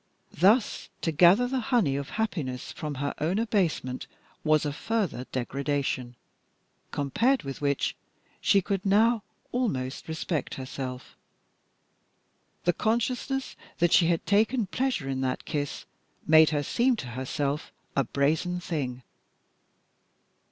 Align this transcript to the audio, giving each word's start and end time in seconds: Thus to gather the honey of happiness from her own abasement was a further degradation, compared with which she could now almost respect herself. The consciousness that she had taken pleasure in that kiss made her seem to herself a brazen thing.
Thus 0.33 0.89
to 1.01 1.11
gather 1.11 1.47
the 1.47 1.59
honey 1.69 1.95
of 1.95 2.09
happiness 2.17 2.71
from 2.71 2.95
her 2.95 3.13
own 3.19 3.37
abasement 3.37 4.07
was 4.43 4.65
a 4.65 4.73
further 4.73 5.25
degradation, 5.31 6.15
compared 6.89 7.43
with 7.43 7.61
which 7.61 7.95
she 8.41 8.63
could 8.63 8.83
now 8.83 9.21
almost 9.51 10.07
respect 10.07 10.55
herself. 10.55 11.15
The 12.63 12.73
consciousness 12.73 13.55
that 13.77 13.93
she 13.93 14.07
had 14.07 14.25
taken 14.25 14.65
pleasure 14.65 15.07
in 15.07 15.21
that 15.21 15.45
kiss 15.45 15.85
made 16.25 16.49
her 16.49 16.63
seem 16.63 16.95
to 16.95 17.09
herself 17.09 17.71
a 17.95 18.03
brazen 18.03 18.59
thing. 18.59 19.03